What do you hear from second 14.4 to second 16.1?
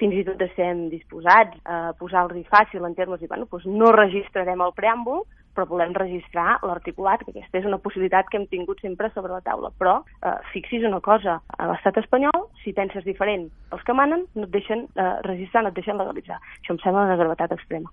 et deixen eh, registrar, no et deixen